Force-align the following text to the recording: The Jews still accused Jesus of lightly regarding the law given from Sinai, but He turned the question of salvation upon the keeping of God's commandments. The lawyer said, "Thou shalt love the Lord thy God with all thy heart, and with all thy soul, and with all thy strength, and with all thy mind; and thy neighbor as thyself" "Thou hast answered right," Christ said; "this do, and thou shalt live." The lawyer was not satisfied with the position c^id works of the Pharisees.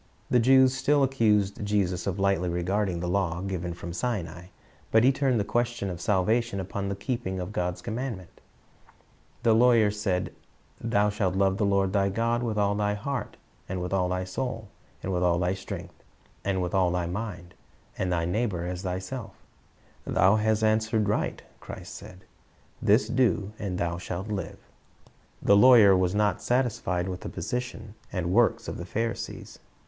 The 0.31 0.39
Jews 0.39 0.73
still 0.75 1.03
accused 1.03 1.63
Jesus 1.63 2.07
of 2.07 2.17
lightly 2.17 2.49
regarding 2.49 3.01
the 3.01 3.07
law 3.07 3.39
given 3.41 3.71
from 3.75 3.93
Sinai, 3.93 4.47
but 4.89 5.03
He 5.03 5.11
turned 5.11 5.39
the 5.39 5.43
question 5.43 5.91
of 5.91 6.01
salvation 6.01 6.59
upon 6.59 6.89
the 6.89 6.95
keeping 6.95 7.39
of 7.39 7.51
God's 7.53 7.83
commandments. 7.83 8.41
The 9.43 9.53
lawyer 9.53 9.91
said, 9.91 10.33
"Thou 10.83 11.11
shalt 11.11 11.35
love 11.35 11.57
the 11.59 11.67
Lord 11.67 11.93
thy 11.93 12.09
God 12.09 12.41
with 12.41 12.57
all 12.57 12.73
thy 12.73 12.95
heart, 12.95 13.37
and 13.69 13.79
with 13.79 13.93
all 13.93 14.09
thy 14.09 14.23
soul, 14.23 14.69
and 15.03 15.13
with 15.13 15.21
all 15.21 15.37
thy 15.37 15.53
strength, 15.53 16.01
and 16.43 16.63
with 16.63 16.73
all 16.73 16.89
thy 16.89 17.05
mind; 17.05 17.53
and 17.95 18.11
thy 18.11 18.25
neighbor 18.25 18.65
as 18.65 18.81
thyself" 18.81 19.35
"Thou 20.05 20.37
hast 20.37 20.63
answered 20.63 21.07
right," 21.09 21.43
Christ 21.59 21.93
said; 21.93 22.21
"this 22.81 23.07
do, 23.07 23.51
and 23.59 23.77
thou 23.77 23.99
shalt 23.99 24.29
live." 24.29 24.57
The 25.43 25.55
lawyer 25.55 25.95
was 25.95 26.15
not 26.15 26.41
satisfied 26.41 27.07
with 27.07 27.21
the 27.21 27.29
position 27.29 27.93
c^id 28.11 28.25
works 28.25 28.67
of 28.67 28.77
the 28.77 28.85
Pharisees. 28.87 29.59